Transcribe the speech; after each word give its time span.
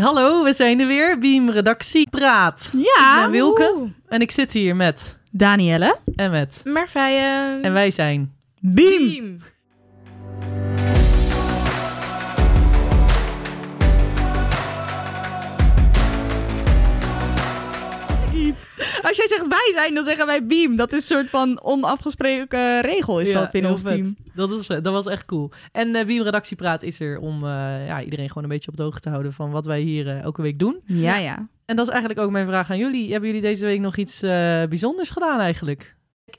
hallo, 0.00 0.44
we 0.44 0.52
zijn 0.52 0.80
er 0.80 0.86
weer. 0.86 1.18
Beam 1.18 1.50
Redactie 1.50 2.10
Praat. 2.10 2.74
Ja. 2.76 3.16
Ik 3.16 3.22
ben 3.22 3.30
Wilke 3.30 3.88
en 4.08 4.20
ik 4.20 4.30
zit 4.30 4.52
hier 4.52 4.76
met 4.76 5.18
Danielle. 5.30 5.96
en 6.16 6.30
met. 6.30 6.60
Marvijen. 6.64 7.62
En 7.62 7.72
wij 7.72 7.90
zijn. 7.90 8.32
Beam. 8.60 9.36
Als 19.08 19.16
jij 19.16 19.28
zegt 19.28 19.46
wij 19.46 19.70
zijn, 19.74 19.94
dan 19.94 20.04
zeggen 20.04 20.26
wij 20.26 20.46
Beam. 20.46 20.76
Dat 20.76 20.92
is 20.92 21.10
een 21.10 21.16
soort 21.16 21.30
van 21.30 21.62
onafgesproken 21.62 22.80
regel 22.80 23.20
is 23.20 23.30
Ja, 23.32 23.40
dat 23.40 23.50
binnen 23.50 23.70
ons 23.70 23.80
vet. 23.80 23.90
team. 23.90 24.16
Dat, 24.34 24.50
is, 24.50 24.66
dat 24.66 24.84
was 24.84 25.06
echt 25.06 25.24
cool. 25.24 25.50
En 25.72 25.94
eh 25.94 26.06
Beam 26.06 26.22
Redactie 26.22 26.56
Praat 26.56 26.82
is 26.82 27.00
er 27.00 27.18
om 27.18 27.44
eh, 27.44 27.86
ja, 27.86 28.02
iedereen 28.02 28.28
gewoon 28.28 28.42
een 28.42 28.48
beetje 28.48 28.70
op 28.70 28.76
de 28.76 28.82
hoogte 28.82 29.00
te 29.00 29.08
houden 29.08 29.32
van 29.32 29.50
wat 29.50 29.66
wij 29.66 29.80
hier 29.80 30.08
eh, 30.08 30.20
elke 30.20 30.42
week 30.42 30.58
doen. 30.58 30.80
Ja, 30.86 31.16
ja. 31.16 31.48
En 31.64 31.76
dat 31.76 31.86
is 31.86 31.92
eigenlijk 31.92 32.22
ook 32.22 32.30
mijn 32.30 32.46
vraag 32.46 32.70
aan 32.70 32.78
jullie. 32.78 33.10
Hebben 33.10 33.28
jullie 33.28 33.44
deze 33.44 33.64
week 33.64 33.80
nog 33.80 33.96
iets 33.96 34.22
eh, 34.22 34.30
bijzonders 34.64 35.10
gedaan 35.10 35.40
eigenlijk? 35.40 35.96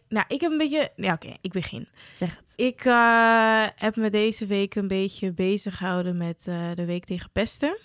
Nou, 0.09 0.26
ik 0.27 0.41
heb 0.41 0.52
een 0.52 0.57
beetje... 0.57 0.91
Ja, 0.95 1.13
oké, 1.13 1.34
ik 1.41 1.52
begin. 1.52 1.88
Zeg 2.13 2.29
het. 2.35 2.54
Ik 2.55 2.85
eh, 2.85 3.63
heb 3.76 3.95
me 3.95 4.09
deze 4.09 4.45
week 4.45 4.76
een 4.76 4.88
beetje 4.88 5.31
bezig 5.34 5.77
gehouden 5.77 6.17
met 6.17 6.48
eh, 6.48 6.70
de 6.73 6.85
week 6.85 7.05
tegen 7.05 7.29
pesten. 7.34 7.77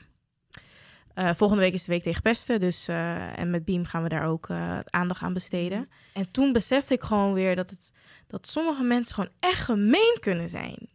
Eh, 1.15 1.31
volgende 1.35 1.63
week 1.63 1.73
is 1.73 1.85
de 1.85 1.93
week 1.93 2.03
tegen 2.03 2.23
pesten, 2.23 2.61
dus 2.61 2.89
eh, 2.89 3.39
en 3.39 3.51
met 3.51 3.65
Beam 3.65 3.85
gaan 3.85 4.03
we 4.03 4.09
daar 4.09 4.27
ook 4.27 4.49
eh, 4.49 4.79
aandacht 4.85 5.23
aan 5.23 5.33
besteden. 5.33 5.89
En 6.15 6.31
toen 6.31 6.53
besefte 6.53 6.95
ik 6.95 7.03
gewoon 7.03 7.33
weer 7.33 7.57
dat, 7.57 7.71
het, 7.71 7.93
dat 8.27 8.47
sommige 8.47 8.83
mensen 8.83 9.15
gewoon 9.15 9.31
echt 9.41 9.63
gemeen 9.65 10.17
kunnen 10.21 10.49
zijn. 10.49 10.89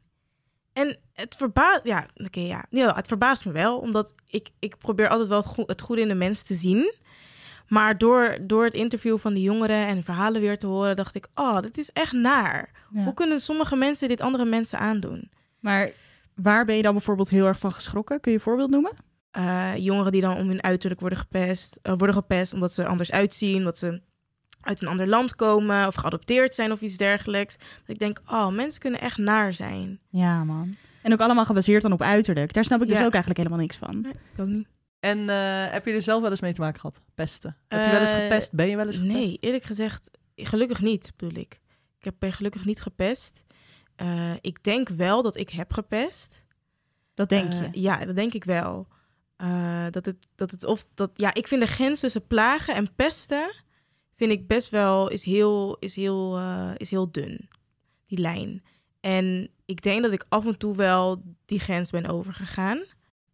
En 0.74 0.98
het 1.14 1.36
verbaast, 1.36 1.86
ja, 1.86 2.06
oké, 2.16 2.40
ja, 2.40 2.66
ja, 2.70 2.96
het 2.96 3.08
verbaast 3.08 3.46
me 3.46 3.52
wel, 3.52 3.78
omdat 3.80 4.14
ik, 4.28 4.50
ik 4.60 4.78
probeer 4.78 5.08
altijd 5.10 5.28
wel 5.28 5.38
het, 5.38 5.48
goe- 5.48 5.64
het 5.68 5.82
goede 5.82 6.02
in 6.02 6.08
de 6.08 6.14
mens 6.14 6.42
te 6.44 6.54
zien. 6.54 6.94
Maar 7.68 7.98
door, 7.98 8.38
door 8.42 8.64
het 8.64 8.74
interview 8.74 9.18
van 9.18 9.34
die 9.34 9.44
jongeren 9.44 9.88
en 9.88 10.04
verhalen 10.04 10.42
weer 10.42 10.58
te 10.58 10.68
horen, 10.68 10.96
dacht 10.96 11.16
ik, 11.16 11.28
oh, 11.36 11.60
dit 11.62 11.78
is 11.78 11.92
echt 11.92 12.12
naar. 12.12 12.70
Ja. 12.92 13.04
Hoe 13.04 13.14
kunnen 13.14 13.40
sommige 13.40 13.76
mensen 13.76 14.08
dit 14.08 14.22
andere 14.22 14.46
mensen 14.46 14.80
aandoen? 14.80 15.32
Maar 15.60 15.92
waar 16.36 16.66
ben 16.66 16.76
je 16.76 16.82
dan 16.82 16.94
bijvoorbeeld 16.94 17.30
heel 17.30 17.46
erg 17.46 17.60
van 17.60 17.72
geschrokken? 17.72 18.20
Kun 18.22 18.32
je 18.32 18.38
een 18.38 18.44
voorbeeld 18.44 18.70
noemen? 18.70 18.92
Eh, 19.36 19.72
jongeren 19.78 20.12
die 20.12 20.22
dan 20.22 20.38
om 20.38 20.48
hun 20.48 20.64
uiterlijk 20.64 21.00
worden 21.00 21.20
gepest, 21.20 21.80
eh, 21.82 21.94
worden 21.98 22.16
gepest 22.16 22.54
omdat 22.54 22.72
ze 22.72 22.86
anders 22.86 23.12
uitzien, 23.12 23.58
omdat 23.58 23.78
ze 23.78 24.02
uit 24.62 24.82
een 24.82 24.88
ander 24.88 25.08
land 25.08 25.36
komen 25.36 25.88
of 25.88 25.96
geadopteerd 25.96 26.56
zijn 26.56 26.72
of 26.72 26.82
iets 26.82 26.98
dergelijks. 26.98 27.58
Dat 27.58 27.96
ik 27.96 28.00
denk, 28.00 28.22
oh, 28.28 28.48
mensen 28.48 28.80
kunnen 28.82 29.00
echt 29.00 29.18
naar 29.18 29.54
zijn. 29.54 30.00
Ja, 30.10 30.44
man. 30.44 30.76
En 31.02 31.14
ook 31.14 31.20
allemaal 31.20 31.46
gebaseerd 31.46 31.82
dan 31.82 31.92
op 31.92 32.02
uiterlijk. 32.02 32.54
Daar 32.54 32.64
snap 32.64 32.82
ik 32.82 32.88
dus 32.88 32.98
ook 32.98 33.14
eigenlijk 33.14 33.38
helemaal 33.38 33.60
niks 33.60 33.78
van. 33.78 34.02
Nee, 34.02 34.12
ik 34.12 34.40
ook 34.40 34.48
niet. 34.48 34.68
En 35.00 35.30
eh, 35.30 35.72
heb 35.72 35.86
je 35.86 35.94
er 35.94 36.02
zelf 36.02 36.22
wel 36.22 36.32
eens 36.32 36.42
mee 36.42 36.54
te 36.54 36.62
maken 36.62 36.80
gehad? 36.80 37.02
Pesten. 37.16 37.58
heb 37.68 37.86
je 37.86 37.92
wel 37.92 38.00
eens 38.00 38.12
gepest? 38.12 38.54
Ben 38.54 38.70
je 38.70 38.76
wel 38.76 38.86
eens 38.86 38.98
gepest? 38.98 39.14
Nee, 39.14 39.38
eerlijk 39.40 39.64
gezegd, 39.64 40.12
gelukkig 40.36 40.82
niet, 40.82 41.14
bedoel 41.16 41.42
ik. 41.42 41.62
Ik 41.98 42.04
heb 42.06 42.16
ben 42.20 42.34
gelukkig 42.34 42.66
niet 42.66 42.82
gepest. 42.82 43.44
Eh, 43.96 44.34
ik 44.42 44.64
denk 44.64 44.90
wel 44.90 45.22
dat 45.22 45.38
ik 45.38 45.50
heb 45.50 45.74
gepest. 45.74 46.46
Dat 47.14 47.30
denk 47.30 47.54
je. 47.54 47.70
ja, 47.72 48.06
dat 48.06 48.16
denk 48.16 48.34
ik 48.34 48.44
wel. 48.44 48.88
Eh, 49.38 49.86
dat 49.90 50.06
het, 50.06 50.28
dat 50.36 50.52
het 50.52 50.66
of 50.66 50.86
dat, 50.94 51.12
ja, 51.14 51.34
ik 51.34 51.48
vind 51.48 51.62
de 51.62 51.68
grens 51.68 52.00
tussen 52.00 52.28
plagen 52.28 52.76
en 52.76 52.96
pesten 52.96 53.54
vind 54.16 54.32
ik 54.32 54.48
best 54.48 54.70
wel 54.70 55.10
is 55.10 55.24
heel, 55.24 55.78
is 55.80 55.96
heel, 55.96 56.38
eh, 56.38 56.72
is 56.78 56.92
heel 56.92 57.12
dun. 57.12 57.50
Die 58.08 58.20
lijn. 58.20 58.64
En 59.00 59.50
ik 59.66 59.82
denk 59.82 60.04
dat 60.04 60.14
ik 60.14 60.26
af 60.30 60.46
en 60.46 60.58
toe 60.58 60.76
wel 60.76 61.22
die 61.46 61.60
grens 61.60 61.90
ben 61.90 62.06
overgegaan. 62.06 62.84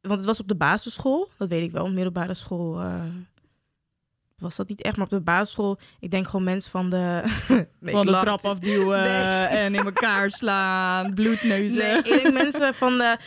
Want 0.02 0.16
het 0.16 0.26
was 0.26 0.40
op 0.40 0.48
de 0.48 0.56
basisschool, 0.56 1.30
dat 1.38 1.48
weet 1.48 1.64
ik 1.64 1.72
wel. 1.72 1.90
Middelbare 1.90 2.34
school 2.34 2.80
eh, 2.80 3.04
was 4.38 4.56
dat 4.56 4.70
niet 4.70 4.82
echt, 4.82 4.96
maar 4.96 5.06
op 5.06 5.12
de 5.12 5.22
basisschool, 5.22 5.80
ik 6.00 6.12
denk 6.12 6.26
gewoon 6.26 6.44
mensen 6.44 6.72
van 6.72 6.90
de. 6.90 7.24
Nee, 7.80 7.94
Van 7.94 8.06
de 8.06 8.12
trap 8.12 8.46
afduwen 8.46 9.00
Nee. 9.11 9.23
en 9.44 9.76
in 9.76 9.86
elkaar 9.86 10.32
slaan, 10.32 11.14
bloedneuzen. 11.14 11.78
Nee, 11.78 11.98
ik 11.98 12.04
denk 12.04 12.34
mensen 12.34 12.73
van 12.73 12.98
de, 12.98 13.17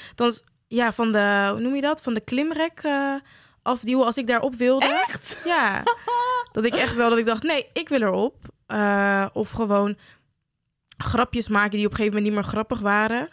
ja, 0.66 0.92
van 0.92 1.12
de, 1.12 1.48
hoe 1.50 1.60
noem 1.60 1.74
je 1.74 1.80
dat? 1.80 2.02
Van 2.02 2.14
de 2.14 2.20
klimrek 2.20 2.80
eh, 2.82 3.14
afduwen 3.62 4.04
als 4.06 4.16
ik 4.16 4.26
daarop 4.26 4.54
wilde. 4.54 4.86
Echt? 5.08 5.38
Ja. 5.44 5.82
Dat 6.52 6.64
ik 6.64 6.74
echt 6.74 6.94
wel, 6.96 7.08
dat 7.08 7.18
ik 7.18 7.26
dacht, 7.26 7.42
nee, 7.42 7.66
ik 7.72 7.88
wil 7.88 8.02
erop. 8.02 8.36
Eh, 8.66 9.26
of 9.32 9.50
gewoon 9.50 9.96
grapjes 10.96 11.48
maken 11.48 11.70
die 11.70 11.84
op 11.86 11.90
een 11.90 11.96
gegeven 11.96 12.16
moment 12.16 12.24
niet 12.34 12.42
meer 12.42 12.52
grappig 12.52 12.80
waren. 12.80 13.28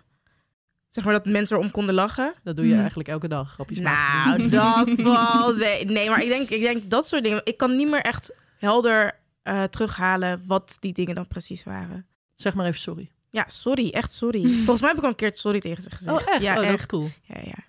Zeg 0.87 1.03
maar 1.03 1.13
dat 1.13 1.25
mensen 1.25 1.57
erom 1.57 1.71
konden 1.71 1.95
lachen. 1.95 2.33
Dat 2.43 2.55
doe 2.55 2.65
je 2.65 2.71
Hmm. 2.71 2.79
eigenlijk 2.79 3.09
elke 3.09 3.27
dag. 3.27 3.51
Grapjes 3.51 3.79
maken. 3.79 4.49
Nou, 4.49 4.95
dat. 5.03 5.55
Nee, 5.55 5.85
nee, 5.85 6.09
maar 6.09 6.21
ik 6.23 6.27
denk, 6.29 6.49
ik 6.49 6.61
denk 6.61 6.89
dat 6.89 7.07
soort 7.07 7.23
dingen. 7.23 7.41
Ik 7.43 7.57
kan 7.57 7.75
niet 7.75 7.89
meer 7.89 8.01
echt 8.01 8.33
helder 8.57 9.19
eh, 9.43 9.63
terughalen 9.63 10.43
wat 10.47 10.77
die 10.79 10.93
dingen 10.93 11.15
dan 11.15 11.27
precies 11.27 11.63
waren. 11.63 12.05
Zeg 12.35 12.53
maar 12.53 12.65
even 12.65 12.79
sorry. 12.79 13.11
Ja, 13.31 13.45
sorry, 13.47 13.89
echt 13.89 14.11
sorry. 14.11 14.43
Volgens 14.65 14.81
mij 14.81 14.89
heb 14.89 14.97
ik 14.97 15.03
al 15.03 15.09
een 15.09 15.15
keer 15.15 15.33
sorry 15.33 15.59
tegen 15.59 15.83
ze 15.83 15.91
gezegd. 15.91 16.21
Oh, 16.21 16.33
echt? 16.33 16.41
Ja, 16.41 16.59
oh, 16.59 16.67
dat 16.67 16.79
is 16.79 16.85
cool. 16.85 17.09
Ja, 17.23 17.39
ja. 17.43 17.63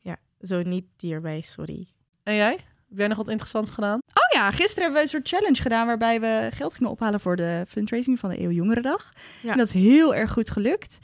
Ja, 0.00 0.16
zo 0.40 0.62
niet 0.62 0.84
hierbij, 0.98 1.40
sorry. 1.40 1.88
En 2.22 2.34
jij? 2.34 2.58
Heb 2.88 2.98
jij 2.98 3.08
nog 3.08 3.16
wat 3.16 3.28
interessants 3.28 3.70
gedaan? 3.70 3.98
Oh 3.98 4.38
ja, 4.40 4.50
gisteren 4.50 4.82
hebben 4.82 4.94
we 4.94 5.00
een 5.00 5.08
soort 5.08 5.28
challenge 5.28 5.62
gedaan 5.62 5.86
waarbij 5.86 6.20
we 6.20 6.48
geld 6.50 6.74
gingen 6.74 6.90
ophalen 6.90 7.20
voor 7.20 7.36
de 7.36 7.64
fundraising 7.68 8.18
van 8.18 8.30
de 8.30 8.36
EO 8.36 8.50
Jongerendag. 8.50 9.12
Ja. 9.42 9.52
En 9.52 9.58
dat 9.58 9.66
is 9.66 9.72
heel 9.72 10.14
erg 10.14 10.32
goed 10.32 10.50
gelukt. 10.50 10.98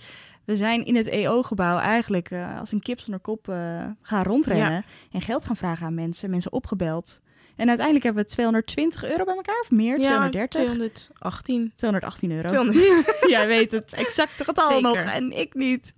We 0.45 0.57
zijn 0.57 0.85
in 0.85 0.97
het 0.97 1.09
EO-gebouw 1.09 1.79
eigenlijk 1.79 2.31
eh, 2.31 2.59
als 2.59 2.73
een 2.73 2.81
kip 2.81 3.01
zonder 3.01 3.21
kop 3.21 3.49
eh, 3.49 3.87
gaan 4.03 4.23
rondrennen 4.23 4.85
en 5.11 5.21
geld 5.21 5.45
gaan 5.45 5.57
vragen 5.57 5.87
aan 5.87 5.95
mensen, 5.95 6.31
mensen 6.31 6.53
opgebeld. 6.53 7.21
En 7.61 7.69
uiteindelijk 7.69 8.05
hebben 8.05 8.23
we 8.25 8.31
220 8.31 9.05
euro 9.05 9.25
bij 9.25 9.35
elkaar, 9.35 9.61
of 9.61 9.71
meer, 9.71 9.99
230? 9.99 10.49
218. 10.61 11.73
218 11.77 12.31
euro. 12.31 12.49
200. 12.49 13.15
Jij 13.29 13.47
weet 13.47 13.73
het 13.73 13.93
exacte 13.93 14.45
getal 14.45 14.69
Zeker. 14.69 14.83
nog 14.83 14.97
en 14.97 15.39
ik 15.39 15.55
niet. 15.55 15.95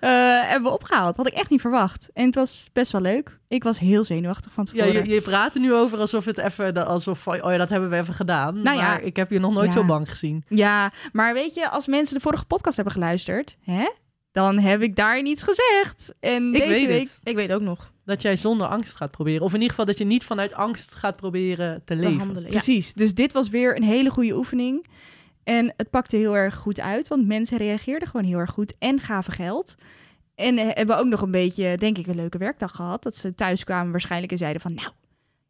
Eh 0.00 0.10
hebben 0.42 0.62
we 0.68 0.74
opgehaald. 0.74 1.16
Had 1.16 1.26
ik 1.26 1.32
echt 1.32 1.50
niet 1.50 1.60
verwacht. 1.60 2.08
En 2.14 2.26
het 2.26 2.34
was 2.34 2.68
best 2.72 2.92
wel 2.92 3.00
leuk. 3.00 3.38
Ik 3.48 3.62
was 3.62 3.78
heel 3.78 4.04
zenuwachtig 4.04 4.52
van 4.52 4.68
Ja, 4.72 4.84
tevoren. 4.84 5.06
je, 5.08 5.14
je 5.14 5.20
praat 5.20 5.54
er 5.54 5.60
nu 5.60 5.74
over 5.74 5.98
alsof 5.98 6.24
het 6.24 6.38
even, 6.38 6.86
alsof 6.86 7.26
oh 7.26 7.36
ja, 7.50 7.56
dat 7.56 7.68
hebben 7.68 7.90
we 7.90 7.96
even 7.96 8.14
gedaan. 8.14 8.62
Nou 8.62 8.76
ja. 8.76 8.82
maar 8.82 9.02
ik 9.02 9.16
heb 9.16 9.30
je 9.30 9.38
nog 9.38 9.52
nooit 9.52 9.72
Ja. 9.72 9.80
zo 9.80 9.84
bang 9.86 10.08
gezien. 10.10 10.44
Ja, 10.48 10.92
maar 11.12 11.34
weet 11.34 11.54
je, 11.54 11.68
als 11.70 11.86
mensen 11.86 12.14
de 12.14 12.20
vorige 12.20 12.44
podcast 12.44 12.76
hebben 12.76 12.94
geluisterd, 12.94 13.56
hè, 13.64 13.90
dan 14.32 14.58
heb 14.58 14.82
ik 14.82 14.96
daar 14.96 15.22
niets 15.22 15.42
gezegd. 15.42 16.14
En 16.20 16.46
Ik 16.54 16.60
deze 16.60 16.68
weet 16.68 16.86
week. 16.86 17.00
het. 17.02 17.20
Ik 17.22 17.34
weet 17.36 17.52
ook 17.52 17.60
nog. 17.60 17.89
Dat 18.04 18.22
jij 18.22 18.36
zonder 18.36 18.66
angst 18.66 18.96
gaat 18.96 19.10
proberen. 19.10 19.42
Of 19.42 19.48
in 19.48 19.54
ieder 19.54 19.70
geval 19.70 19.84
dat 19.84 19.98
je 19.98 20.04
niet 20.04 20.24
vanuit 20.24 20.54
angst 20.54 20.94
gaat 20.94 21.16
proberen 21.16 21.74
te 21.84 21.94
Te 21.94 22.00
leven. 22.00 22.18
handelen. 22.18 22.42
Ja. 22.42 22.48
Precies. 22.50 22.94
Dus 22.94 23.14
dit 23.14 23.32
was 23.32 23.48
weer 23.48 23.76
een 23.76 23.82
hele 23.82 24.10
goede 24.10 24.36
oefening. 24.36 24.86
En 25.44 25.72
het 25.76 25.90
pakte 25.90 26.16
heel 26.16 26.36
erg 26.36 26.54
goed 26.56 26.80
uit, 26.80 27.08
want 27.08 27.26
mensen 27.26 27.58
reageerden 27.58 28.08
gewoon 28.08 28.26
heel 28.26 28.38
erg 28.38 28.50
goed 28.50 28.74
en 28.78 29.00
gaven 29.00 29.32
geld. 29.32 29.74
En 30.34 30.56
hebben 30.58 30.98
ook 30.98 31.06
nog 31.06 31.20
een 31.22 31.30
beetje, 31.30 31.76
denk 31.76 31.98
ik, 31.98 32.06
een 32.06 32.14
leuke 32.16 32.38
werkdag 32.38 32.74
gehad. 32.74 33.02
Dat 33.02 33.16
ze 33.16 33.34
thuis 33.34 33.64
kwamen 33.64 33.90
waarschijnlijk 33.90 34.32
en 34.32 34.38
zeiden 34.38 34.60
van, 34.62 34.74
nou, 34.74 34.88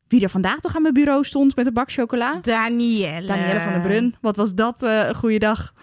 wie 0.09 0.23
er 0.23 0.29
vandaag 0.31 0.61
toch 0.61 0.77
aan 0.77 0.83
mijn 0.83 0.95
bureau 0.95 1.25
stond 1.25 1.57
met 1.57 1.67
een 1.67 1.73
bak 1.73 1.91
chocola? 1.93 2.39
Danielle. 2.43 3.27
Danielle 3.27 3.61
van 3.61 3.73
der 3.73 3.81
Brun. 3.81 4.15
Wat 4.21 4.37
was 4.37 4.55
dat 4.55 4.83
eh, 4.83 5.09
een 5.09 5.15
goede 5.15 5.39
dag. 5.39 5.75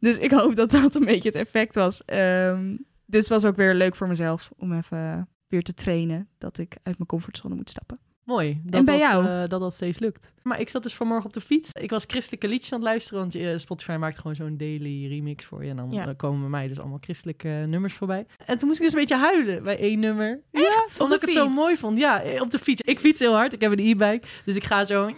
Dus 0.00 0.18
ik 0.18 0.30
hoop 0.30 0.56
dat 0.56 0.70
dat 0.70 0.94
een 0.94 1.04
beetje 1.04 1.28
het 1.28 1.38
effect 1.38 1.74
was. 1.74 2.04
Ehm, 2.04 2.76
dus 3.06 3.20
het 3.20 3.28
was 3.28 3.44
ook 3.44 3.56
weer 3.56 3.74
leuk 3.74 3.96
voor 3.96 4.08
mezelf 4.08 4.50
om 4.56 4.72
even 4.72 5.28
weer 5.48 5.62
te 5.62 5.74
trainen 5.74 6.28
dat 6.38 6.58
ik 6.58 6.76
uit 6.82 6.96
mijn 6.98 7.08
comfortzone 7.08 7.54
moet 7.54 7.70
stappen. 7.70 7.98
Mooi. 8.26 8.60
Dat 8.64 8.74
En 8.80 8.84
bij 8.84 8.98
dat, 8.98 9.10
jou? 9.10 9.26
eh, 9.26 9.48
dat 9.48 9.60
dat 9.60 9.74
steeds 9.74 9.98
lukt. 9.98 10.32
Maar 10.42 10.60
ik 10.60 10.68
zat 10.68 10.82
dus 10.82 10.94
vanmorgen 10.94 11.26
op 11.26 11.32
de 11.32 11.40
fiets. 11.40 11.70
Ik 11.72 11.90
was 11.90 12.04
christelijke 12.06 12.48
liedjes 12.48 12.72
aan 12.72 12.78
het 12.78 12.88
luisteren. 12.88 13.18
Want 13.18 13.34
eh, 13.34 13.56
Spotify 13.56 13.96
maakt 13.98 14.18
gewoon 14.18 14.34
zo'n 14.34 14.56
daily 14.56 15.06
remix 15.08 15.44
voor 15.44 15.64
je. 15.64 15.70
En 15.70 15.76
dan 15.76 15.90
Ja. 15.90 16.06
eh, 16.08 16.16
komen 16.16 16.40
bij 16.40 16.48
mij 16.48 16.68
dus 16.68 16.78
allemaal 16.78 16.98
christelijke 17.00 17.48
nummers 17.48 17.94
voorbij. 17.94 18.26
En 18.46 18.58
toen 18.58 18.68
moest 18.68 18.80
ik 18.80 18.84
dus 18.84 18.94
een 18.94 19.00
beetje 19.00 19.16
huilen 19.16 19.62
bij 19.62 19.78
één 19.78 19.98
nummer. 19.98 20.40
Echt? 20.52 21.00
Omdat 21.00 21.00
Op 21.00 21.08
de 21.08 21.14
ik 21.14 21.20
het 21.38 21.44
zo 21.44 21.48
mooi 21.48 21.76
vond. 21.76 21.98
Ja, 21.98 22.22
eh, 22.22 22.40
op 22.40 22.50
de 22.50 22.58
fiets. 22.58 22.80
Ik 22.80 23.00
fiets 23.00 23.18
heel 23.18 23.34
hard. 23.34 23.52
Ik 23.52 23.60
heb 23.60 23.72
een 23.72 23.78
e-bike. 23.86 24.26
Dus 24.44 24.56
ik 24.56 24.64
ga 24.64 24.84
zo... 24.84 25.10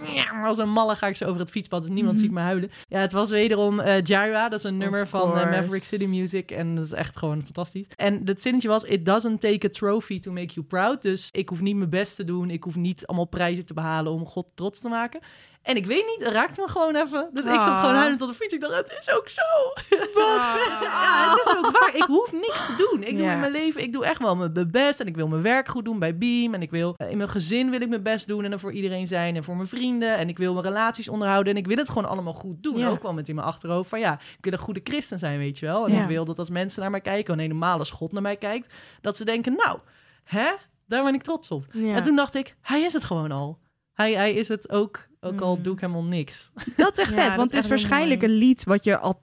Als 0.44 0.58
een 0.58 0.70
malle 0.70 0.96
ga 0.96 1.06
ik 1.06 1.16
zo 1.16 1.24
over 1.24 1.40
het 1.40 1.50
fietspad. 1.50 1.80
Dus 1.82 1.90
niemand 1.90 2.14
Mhm. 2.14 2.24
ziet 2.24 2.32
me 2.32 2.40
huilen. 2.40 2.70
Ja, 2.88 3.00
het 3.00 3.12
was 3.12 3.30
wederom 3.30 3.80
eh 3.80 4.02
Jaira. 4.02 4.48
Dat 4.48 4.58
is 4.58 4.64
een 4.64 4.76
nummer 4.76 5.06
van 5.08 5.38
eh. 5.38 5.50
Maverick 5.50 5.82
City 5.82 6.06
Music. 6.06 6.50
En 6.50 6.74
dat 6.74 6.84
is 6.84 6.92
echt 6.92 7.16
gewoon 7.16 7.42
fantastisch. 7.42 7.86
En 7.96 8.20
het 8.24 8.42
zinnetje 8.42 8.68
was... 8.68 8.84
It 8.84 9.04
doesn't 9.04 9.40
take 9.40 9.66
a 9.66 9.70
trophy 9.70 10.18
to 10.18 10.32
make 10.32 10.52
you 10.54 10.66
proud. 10.66 11.02
Dus 11.02 11.28
ik 11.30 11.48
hoef 11.48 11.60
niet 11.60 11.76
mijn 11.76 11.90
best 11.90 12.16
te 12.16 12.24
doen. 12.24 12.50
Ik 12.50 12.62
hoef 12.64 12.76
niet 12.76 12.97
allemaal 13.06 13.24
prijzen 13.26 13.66
te 13.66 13.74
behalen 13.74 14.12
om 14.12 14.26
God 14.26 14.50
trots 14.54 14.80
te 14.80 14.88
maken. 14.88 15.20
En 15.62 15.76
ik 15.76 15.86
weet 15.86 16.06
niet, 16.06 16.24
het 16.26 16.34
raakte 16.34 16.60
me 16.60 16.68
gewoon 16.68 16.96
even. 16.96 17.28
Dus 17.32 17.44
ik 17.44 17.50
zat 17.50 17.62
Ah. 17.62 17.80
gewoon 17.80 17.94
huilend 17.94 18.22
op 18.22 18.28
de 18.28 18.34
fiets. 18.34 18.54
Ik 18.54 18.60
dacht, 18.60 18.74
het 18.74 18.96
is 19.00 19.10
ook 19.10 19.28
zo. 19.28 19.42
Ah. 20.18 20.56
Ja, 20.82 21.30
het 21.34 21.46
is 21.46 21.56
ook 21.56 21.70
waar. 21.80 21.90
Ik 21.96 22.02
hoef 22.02 22.32
niks 22.32 22.66
te 22.66 22.74
doen. 22.76 23.02
Ik 23.02 23.16
doe 23.16 23.26
in 23.26 23.40
mijn 23.40 23.52
leven, 23.52 23.82
ik 23.82 23.92
doe 23.92 24.04
echt 24.04 24.18
wel 24.18 24.36
mijn 24.36 24.68
best. 24.70 25.00
En 25.00 25.06
ik 25.06 25.16
wil 25.16 25.28
mijn 25.28 25.42
werk 25.42 25.68
goed 25.68 25.84
doen 25.84 25.98
bij 25.98 26.18
Beam. 26.18 26.54
En 26.54 26.62
ik 26.62 26.70
wil 26.70 26.94
eh, 26.96 27.10
in 27.10 27.16
mijn 27.16 27.28
gezin 27.28 27.70
wil 27.70 27.80
ik 27.80 27.88
mijn 27.88 28.02
best 28.02 28.28
doen. 28.28 28.44
En 28.44 28.52
er 28.52 28.58
voor 28.60 28.72
iedereen 28.72 29.06
zijn. 29.06 29.36
En 29.36 29.44
voor 29.44 29.56
mijn 29.56 29.68
vrienden. 29.68 30.16
En 30.16 30.28
ik 30.28 30.38
wil 30.38 30.52
mijn 30.52 30.64
relaties 30.64 31.08
onderhouden. 31.08 31.52
En 31.52 31.58
ik 31.58 31.66
wil 31.66 31.76
het 31.76 31.88
gewoon 31.88 32.08
allemaal 32.08 32.32
goed 32.32 32.62
doen. 32.62 32.86
Ook 32.86 33.02
wel 33.02 33.12
met 33.12 33.28
in 33.28 33.34
mijn 33.34 33.46
achterhoofd 33.46 33.88
van 33.88 34.00
ja, 34.00 34.12
ik 34.12 34.44
wil 34.44 34.52
een 34.52 34.58
goede 34.58 34.80
christen 34.84 35.18
zijn, 35.18 35.38
weet 35.38 35.58
je 35.58 35.66
wel. 35.66 35.86
En 35.86 36.02
ik 36.02 36.06
wil 36.06 36.24
dat 36.24 36.38
als 36.38 36.50
mensen 36.50 36.80
naar 36.82 36.90
mij 36.90 37.00
kijken, 37.00 37.26
wanneer 37.26 37.44
een 37.50 37.58
normale 37.58 37.84
schot 37.84 38.12
naar 38.12 38.22
mij 38.22 38.36
kijkt, 38.36 38.72
dat 39.00 39.16
ze 39.16 39.24
denken, 39.24 39.52
nou, 39.56 39.78
hè? 40.24 40.50
Daar 40.88 41.04
ben 41.04 41.14
ik 41.14 41.22
trots 41.22 41.50
op. 41.50 41.64
Ja. 41.72 41.94
En 41.94 42.02
toen 42.02 42.16
dacht 42.16 42.34
ik, 42.34 42.56
hij 42.60 42.80
is 42.82 42.92
het 42.92 43.04
gewoon 43.04 43.32
al. 43.32 43.58
Hij, 43.92 44.12
hij 44.12 44.32
is 44.32 44.48
het 44.48 44.70
ook, 44.70 45.06
ook 45.20 45.40
al 45.40 45.56
Mm. 45.56 45.62
doe 45.62 45.72
ik 45.74 45.80
helemaal 45.80 46.04
niks. 46.04 46.50
Dat 46.76 46.92
is 46.92 46.98
echt 46.98 47.14
Ja, 47.14 47.22
vet, 47.24 47.34
want 47.36 47.48
is 47.48 47.54
het 47.54 47.64
is 47.64 47.70
waarschijnlijk 47.70 48.22
een 48.22 48.30
lied 48.30 48.64
wat 48.64 48.84
je 48.84 48.98
al 48.98 49.20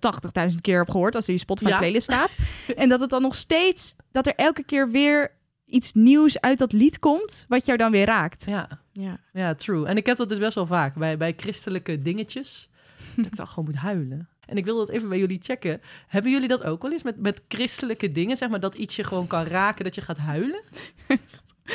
80.000 0.50 0.56
keer 0.62 0.78
hebt 0.78 0.92
gehoord 0.92 1.16
als 1.16 1.28
in 1.28 1.34
je 1.34 1.40
Spotify 1.40 1.70
Ja. 1.70 1.78
playlist 1.78 2.12
staat. 2.12 2.38
en 2.76 2.90
dat 2.90 3.00
het 3.00 3.10
dan 3.10 3.22
nog 3.22 3.36
steeds, 3.36 3.96
dat 4.12 4.28
er 4.28 4.36
elke 4.36 4.64
keer 4.64 4.92
weer 4.92 5.32
iets 5.66 5.94
nieuws 5.94 6.42
uit 6.42 6.58
dat 6.60 6.72
lied 6.74 7.00
komt, 7.00 7.46
wat 7.48 7.66
jou 7.66 7.78
dan 7.78 7.92
weer 7.92 8.06
raakt. 8.06 8.46
Ja, 8.46 8.68
ja. 8.92 9.20
ja, 9.34 9.56
true. 9.56 9.86
En 9.86 9.98
ik 9.98 10.06
heb 10.06 10.18
dat 10.18 10.30
dus 10.30 10.38
best 10.40 10.56
wel 10.56 10.66
vaak 10.66 10.96
bij, 10.96 11.18
bij 11.18 11.34
christelijke 11.38 12.02
dingetjes. 12.02 12.70
dat 13.16 13.26
ik 13.26 13.36
dan 13.36 13.48
gewoon 13.48 13.66
moet 13.66 13.76
huilen. 13.76 14.30
En 14.46 14.58
ik 14.58 14.66
wil 14.66 14.78
dat 14.78 14.90
even 14.90 15.10
bij 15.10 15.18
jullie 15.18 15.40
checken. 15.42 15.82
Hebben 16.08 16.32
jullie 16.32 16.48
dat 16.48 16.64
ook 16.64 16.82
wel 16.82 16.92
eens 16.92 17.04
met, 17.04 17.20
met 17.22 17.42
christelijke 17.48 18.12
dingen? 18.12 18.38
Zeg 18.38 18.50
maar 18.50 18.60
dat 18.60 18.76
iets 18.76 18.96
je 18.96 19.04
gewoon 19.04 19.28
kan 19.28 19.44
raken, 19.44 19.84
dat 19.84 19.96
je 19.96 20.02
gaat 20.02 20.18
huilen? 20.18 20.62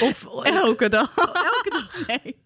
Of 0.01 0.27
Elke 0.43 0.89
dag. 0.89 1.17
Elke 1.55 1.71
dag. 1.71 2.07
Nee. 2.07 2.37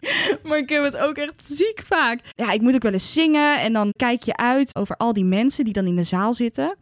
Maar 0.43 0.57
ik 0.57 0.69
heb 0.69 0.83
het 0.83 0.97
ook 0.97 1.17
echt 1.17 1.45
ziek 1.45 1.81
vaak. 1.85 2.19
Ja, 2.35 2.51
ik 2.51 2.61
moet 2.61 2.75
ook 2.75 2.83
wel 2.83 2.91
eens 2.91 3.13
zingen. 3.13 3.61
En 3.61 3.73
dan 3.73 3.93
kijk 3.95 4.23
je 4.23 4.37
uit 4.37 4.75
over 4.75 4.97
al 4.97 5.13
die 5.13 5.25
mensen 5.25 5.63
die 5.65 5.73
dan 5.73 5.85
in 5.85 5.95
de 5.95 6.03
zaal 6.03 6.33
zitten. 6.33 6.75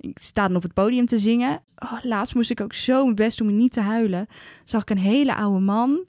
Ik 0.00 0.18
sta 0.20 0.46
dan 0.46 0.56
op 0.56 0.62
het 0.62 0.74
podium 0.74 1.06
te 1.06 1.18
zingen. 1.18 1.62
Oh, 1.78 1.92
laatst 2.02 2.34
moest 2.34 2.50
ik 2.50 2.60
ook 2.60 2.74
zo 2.74 3.02
mijn 3.02 3.14
best 3.14 3.38
doen 3.38 3.48
om 3.48 3.56
niet 3.56 3.72
te 3.72 3.80
huilen. 3.80 4.26
Zag 4.64 4.82
ik 4.82 4.90
een 4.90 4.98
hele 4.98 5.34
oude 5.34 5.60
man. 5.60 6.04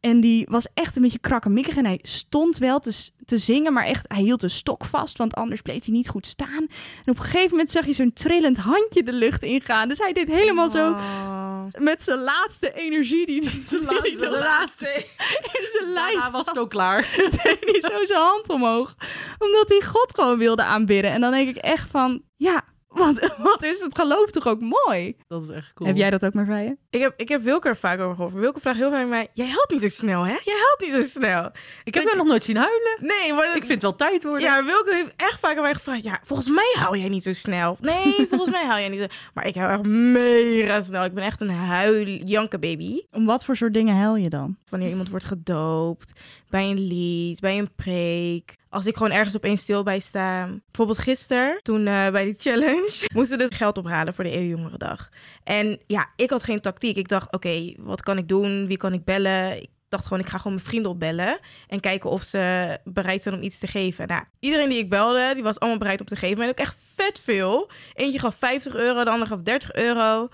En 0.00 0.20
die 0.20 0.46
was 0.50 0.66
echt 0.74 0.96
een 0.96 1.02
beetje 1.02 1.18
krakkemikkig. 1.18 1.76
En 1.76 1.84
hij 1.84 1.98
stond 2.02 2.58
wel 2.58 2.78
te, 2.78 3.10
te 3.24 3.38
zingen, 3.38 3.72
maar 3.72 3.84
echt, 3.84 4.04
hij 4.08 4.22
hield 4.22 4.40
de 4.40 4.48
stok 4.48 4.84
vast. 4.84 5.18
Want 5.18 5.34
anders 5.34 5.62
bleef 5.62 5.84
hij 5.84 5.94
niet 5.94 6.08
goed 6.08 6.26
staan. 6.26 6.66
En 7.04 7.10
op 7.12 7.18
een 7.18 7.24
gegeven 7.24 7.50
moment 7.50 7.70
zag 7.70 7.86
je 7.86 7.92
zo'n 7.92 8.12
trillend 8.12 8.56
handje 8.56 9.02
de 9.02 9.12
lucht 9.12 9.42
ingaan. 9.42 9.88
Dus 9.88 9.98
hij 9.98 10.12
deed 10.12 10.28
helemaal 10.28 10.68
zo 10.68 10.90
Oh. 10.90 11.45
Met 11.78 12.02
zijn 12.02 12.18
laatste 12.18 12.72
energie. 12.72 13.26
Die, 13.26 13.62
zijn 13.64 13.84
laatste- 13.92 14.18
de 14.18 14.30
laatste. 14.30 14.88
in 15.60 15.68
zijn 15.72 15.92
lijf 15.92 16.12
Daarna 16.12 16.30
was 16.30 16.46
het 16.46 16.58
ook 16.58 16.70
klaar. 16.70 17.00
deed 17.42 17.58
hij 17.60 17.80
zo 17.80 18.04
zijn 18.04 18.20
hand 18.20 18.48
omhoog. 18.48 18.94
Omdat 19.38 19.68
hij 19.68 19.80
God 19.80 20.14
gewoon 20.14 20.38
wilde 20.38 20.62
aanbidden. 20.62 21.10
En 21.10 21.20
dan 21.20 21.30
denk 21.30 21.48
ik 21.48 21.56
echt 21.56 21.90
van, 21.90 22.22
ja, 22.36 22.62
wat, 22.96 23.34
wat 23.38 23.62
is 23.62 23.80
het 23.80 23.98
geloof 23.98 24.30
toch 24.30 24.46
ook 24.46 24.60
mooi? 24.60 25.16
Dat 25.26 25.42
is 25.42 25.48
echt 25.48 25.72
cool. 25.72 25.88
Heb 25.88 25.98
jij 25.98 26.10
dat 26.10 26.24
ook, 26.24 26.34
Marvije? 26.34 26.76
Ik 26.90 27.00
heb, 27.00 27.14
ik 27.16 27.28
heb 27.28 27.42
Wilke 27.42 27.68
er 27.68 27.76
vaak 27.76 28.00
over 28.00 28.14
gehoord. 28.14 28.34
Wilke 28.34 28.60
vraagt 28.60 28.76
heel 28.76 28.90
vaak 28.90 29.02
aan 29.02 29.08
mij... 29.08 29.28
Jij 29.34 29.46
helpt 29.46 29.70
niet 29.70 29.80
zo 29.80 29.88
snel, 29.88 30.22
hè? 30.22 30.36
Jij 30.44 30.56
helpt 30.66 30.80
niet 30.80 30.92
zo 30.92 31.18
snel. 31.18 31.50
Ik 31.84 31.94
heb 31.94 32.04
jou 32.04 32.16
nog 32.16 32.26
nooit 32.26 32.44
zien 32.44 32.56
huilen. 32.56 32.96
Nee, 33.00 33.34
maar... 33.34 33.46
Ik 33.46 33.64
vind 33.64 33.68
het 33.68 33.82
wel 33.82 33.94
tijd 33.94 34.24
worden. 34.24 34.42
Ja, 34.42 34.64
Wilke 34.64 34.94
heeft 34.94 35.12
echt 35.16 35.40
vaak 35.40 35.56
aan 35.56 35.62
mij 35.62 35.74
gevraagd... 35.74 36.02
Ja, 36.02 36.20
volgens 36.22 36.48
mij 36.48 36.74
hou 36.78 36.98
jij 36.98 37.08
niet 37.08 37.22
zo 37.22 37.32
snel. 37.32 37.76
Nee, 37.80 38.14
volgens 38.30 38.50
mij 38.50 38.64
hou 38.64 38.80
jij 38.80 38.88
niet 38.88 39.00
zo... 39.00 39.06
Maar 39.34 39.46
ik 39.46 39.54
hou 39.54 39.72
echt 39.72 39.82
mega 39.82 40.80
snel. 40.80 41.04
Ik 41.04 41.14
ben 41.14 41.24
echt 41.24 41.40
een 41.40 41.50
huil 41.50 42.06
jankenbaby. 42.06 43.00
Om 43.10 43.26
wat 43.26 43.44
voor 43.44 43.56
soort 43.56 43.74
dingen 43.74 43.96
huil 43.96 44.16
je 44.16 44.28
dan? 44.28 44.56
Wanneer 44.68 44.88
iemand 44.88 45.10
wordt 45.10 45.24
gedoopt, 45.24 46.12
bij 46.50 46.70
een 46.70 46.86
lied, 46.86 47.40
bij 47.40 47.58
een 47.58 47.70
preek. 47.76 48.56
Als 48.68 48.86
ik 48.86 48.96
gewoon 48.96 49.12
ergens 49.12 49.36
opeens 49.36 49.60
stil 49.60 49.82
bij 49.82 49.98
sta. 49.98 50.48
Bijvoorbeeld 50.66 50.98
gisteren, 50.98 51.58
toen 51.62 51.86
eh, 51.86 52.10
bij 52.10 52.24
die 52.24 52.34
challenge, 52.38 52.85
moesten 53.14 53.38
dus 53.38 53.48
geld 53.50 53.78
ophalen 53.78 54.14
voor 54.14 54.24
de 54.24 54.30
Eeuwjongerendag. 54.30 55.08
En 55.44 55.80
ja, 55.86 56.12
ik 56.16 56.30
had 56.30 56.42
geen 56.42 56.60
tactiek. 56.60 56.96
Ik 56.96 57.08
dacht, 57.08 57.32
oké, 57.32 57.74
wat 57.76 58.02
kan 58.02 58.18
ik 58.18 58.28
doen? 58.28 58.66
Wie 58.66 58.76
kan 58.76 58.92
ik 58.92 59.04
bellen? 59.04 59.62
Ik 59.62 59.68
dacht 59.88 60.06
gewoon, 60.06 60.22
ik 60.22 60.28
ga 60.28 60.36
gewoon 60.36 60.52
mijn 60.52 60.68
vrienden 60.68 60.90
opbellen 60.90 61.38
en 61.68 61.80
kijken 61.80 62.10
of 62.10 62.22
ze 62.22 62.78
bereid 62.84 63.22
zijn 63.22 63.34
om 63.34 63.42
iets 63.42 63.58
te 63.58 63.66
geven. 63.66 64.06
Nou, 64.06 64.24
iedereen 64.40 64.68
die 64.68 64.78
ik 64.78 64.90
belde, 64.90 65.30
die 65.34 65.42
was 65.42 65.60
allemaal 65.60 65.78
bereid 65.78 66.00
om 66.00 66.06
te 66.06 66.16
geven. 66.16 66.42
En 66.42 66.48
ook 66.48 66.58
echt 66.58 66.76
vet 66.94 67.20
veel. 67.20 67.70
Eentje 67.94 68.18
gaf 68.18 68.36
50 68.36 68.74
euro, 68.74 69.04
de 69.04 69.10
ander 69.10 69.28
gaf 69.28 69.40
30 69.42 69.72
euro. 69.72 70.28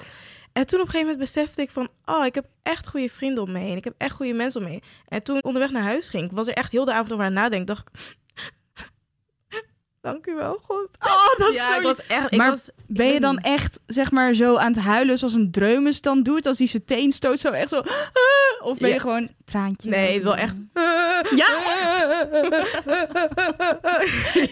En 0.52 0.66
toen 0.66 0.80
op 0.80 0.86
een 0.86 0.92
gegeven 0.92 1.12
moment 1.12 1.18
besefte 1.18 1.62
ik 1.62 1.70
van... 1.70 1.88
oh, 2.04 2.26
ik 2.26 2.34
heb 2.34 2.46
echt 2.62 2.88
goede 2.88 3.08
vrienden 3.08 3.44
om 3.44 3.52
me 3.52 3.58
heen. 3.58 3.76
Ik 3.76 3.84
heb 3.84 3.94
echt 3.98 4.14
goede 4.14 4.32
mensen 4.32 4.64
om 4.64 4.68
me. 4.68 4.80
En 5.08 5.22
toen 5.22 5.42
onderweg 5.42 5.70
naar 5.70 5.82
huis 5.82 6.08
ging... 6.08 6.32
was 6.32 6.46
er 6.46 6.54
echt 6.54 6.72
heel 6.72 6.84
de 6.84 6.92
avond 6.92 7.12
over 7.12 7.24
aan 7.24 7.32
nadenken. 7.32 7.66
dacht. 7.66 8.16
Dank 10.02 10.26
u 10.26 10.34
wel, 10.34 10.58
God. 10.66 10.88
Oh, 11.12 11.38
dat 11.38 11.54
ja, 11.54 11.76
ik 11.76 11.82
was 11.82 12.06
echt... 12.06 12.32
Ik 12.32 12.38
Maar 12.38 12.50
was, 12.50 12.68
Ben 12.86 13.06
je 13.06 13.20
dan 13.20 13.34
niet. 13.34 13.44
echt, 13.44 13.80
zeg 13.86 14.10
maar, 14.10 14.34
zo 14.34 14.56
aan 14.56 14.72
het 14.72 14.80
huilen 14.82 15.18
zoals 15.18 15.34
een 15.34 15.50
dreumes 15.50 16.00
dan 16.00 16.22
doet? 16.22 16.46
Als 16.46 16.56
die 16.56 16.66
zijn 16.66 16.84
teen 16.84 17.12
stoot, 17.12 17.38
zo 17.40 17.48
echt 17.50 17.68
zo... 17.68 17.76
ah, 17.78 17.86
Of 18.60 18.78
ben 18.78 18.88
je 18.88 18.94
Ja. 18.94 19.00
gewoon 19.00 19.28
traantje? 19.44 19.90
Nee, 19.90 20.06
het 20.06 20.16
is 20.16 20.22
wel 20.22 20.36
echt... 20.36 20.54
Ja, 21.42 21.46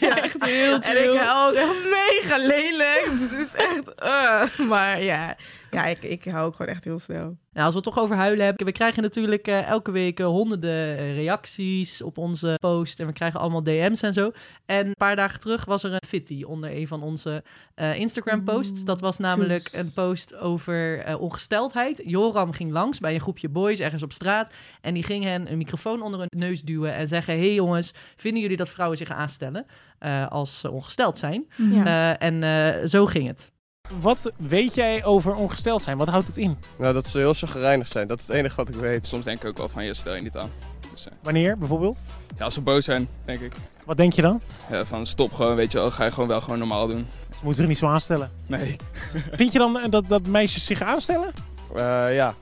ja, 0.00 0.22
echt 0.22 0.44
heel 0.44 0.72
En 0.74 0.82
chill. 0.82 1.12
ik 1.12 1.18
hou 1.20 1.48
ook 1.50 1.54
echt 1.56 1.82
mega 1.84 2.36
lelijk. 2.36 3.08
Het 3.10 3.32
is 3.32 3.54
echt... 3.54 3.94
eh, 3.94 4.66
maar 4.66 5.02
ja, 5.02 5.36
ja 5.70 5.86
ik, 5.86 6.02
ik 6.02 6.24
hou 6.24 6.46
ook 6.46 6.56
gewoon 6.56 6.72
echt 6.72 6.84
heel 6.84 6.98
snel. 6.98 7.38
Nou, 7.52 7.64
als 7.64 7.74
we 7.74 7.80
het 7.80 7.94
toch 7.94 8.04
over 8.04 8.16
huilen 8.16 8.44
hebben. 8.44 8.66
We 8.66 8.72
krijgen 8.72 9.02
natuurlijk 9.02 9.46
eh, 9.46 9.68
elke 9.68 9.90
week 9.90 10.20
eh, 10.20 10.26
honderden 10.26 10.98
eh, 10.98 11.14
reacties 11.14 12.02
op 12.02 12.18
onze 12.18 12.56
post. 12.60 13.00
En 13.00 13.06
we 13.06 13.12
krijgen 13.12 13.40
allemaal 13.40 13.62
DM's 13.62 14.02
en 14.02 14.12
zo. 14.12 14.32
En 14.66 14.86
een 14.86 14.94
paar 14.94 15.16
dagen 15.16 15.40
terug 15.40 15.64
was 15.64 15.84
er 15.84 15.92
een 15.92 16.08
fitty 16.08 16.42
onder 16.42 16.76
een 16.76 16.86
van 16.86 17.02
onze 17.02 17.42
eh, 17.74 17.98
Instagram 17.98 18.44
posts. 18.44 18.84
Dat 18.84 19.00
was 19.00 19.18
namelijk 19.18 19.68
een 19.72 19.92
post 19.92 20.36
over 20.36 20.98
eh, 20.98 21.20
ongesteldheid. 21.20 22.02
Joram 22.04 22.52
ging 22.52 22.72
langs 22.72 22.98
bij 22.98 23.14
een 23.14 23.20
groepje 23.20 23.48
boys 23.48 23.80
ergens 23.80 24.02
op 24.02 24.12
straat. 24.12 24.52
En 24.80 24.94
die 24.94 25.02
ging 25.02 25.24
hen 25.24 25.50
een 25.50 25.58
microfoon 25.58 26.02
onder 26.02 26.20
hun 26.20 26.28
neus 26.36 26.62
duwen 26.62 26.94
en 26.94 27.08
zeggen... 27.08 27.38
hey 27.38 27.54
jongens, 27.54 27.94
vinden 28.16 28.42
jullie 28.42 28.56
dat 28.56 28.68
vrouwen 28.68 28.98
zich 28.98 29.10
aanstellen 29.10 29.66
eh, 29.98 30.28
als 30.28 30.60
ze 30.60 30.70
ongesteld 30.70 31.18
zijn? 31.18 31.46
Ja. 31.56 31.84
Eh, 31.84 32.26
en 32.26 32.42
eh, 32.42 32.86
zo 32.86 33.06
ging 33.06 33.26
het. 33.26 33.52
Wat 34.00 34.32
weet 34.36 34.74
jij 34.74 35.04
over 35.04 35.34
ongesteld 35.34 35.82
zijn? 35.82 35.96
Wat 35.98 36.08
houdt 36.08 36.26
het 36.26 36.36
in? 36.36 36.56
Nou, 36.78 36.94
dat 36.94 37.08
ze 37.08 37.18
heel 37.18 37.34
chagrijnig 37.34 37.88
zijn. 37.88 38.06
Dat 38.08 38.18
is 38.20 38.26
het 38.26 38.36
enige 38.36 38.56
wat 38.56 38.68
ik 38.68 38.74
weet. 38.74 39.06
Soms 39.06 39.24
denk 39.24 39.42
ik 39.42 39.48
ook 39.48 39.56
wel 39.56 39.68
van, 39.68 39.84
je 39.84 39.94
stel 39.94 40.14
je 40.14 40.22
niet 40.22 40.36
aan. 40.36 40.50
Dus, 40.90 41.06
eh, 41.06 41.12
Wanneer 41.22 41.58
bijvoorbeeld? 41.58 42.02
ja, 42.38 42.44
als 42.44 42.54
ze 42.54 42.60
boos 42.60 42.84
zijn, 42.84 43.08
denk 43.24 43.40
ik. 43.40 43.52
Wat 43.84 43.96
denk 43.96 44.12
je 44.12 44.22
dan? 44.22 44.40
Ja, 44.70 44.84
van 44.84 45.06
stop 45.06 45.32
gewoon, 45.32 45.54
weet 45.56 45.72
je 45.72 45.78
wel, 45.78 45.90
ga 45.90 46.04
je 46.04 46.12
gewoon 46.12 46.28
wel 46.28 46.40
gewoon 46.40 46.58
normaal 46.58 46.86
doen. 46.86 47.06
Ze 47.30 47.36
moeten 47.36 47.54
zich 47.54 47.66
niet 47.66 47.78
zo 47.78 47.86
aanstellen. 47.86 48.30
Nee. 48.48 48.76
Vind 49.32 49.52
je 49.52 49.58
dan 49.58 49.78
eh, 49.78 49.90
dat, 49.90 50.06
dat 50.06 50.26
meisjes 50.26 50.64
zich 50.64 50.82
aanstellen? 50.82 51.28
Eh, 51.76 52.14
ja, 52.14 52.34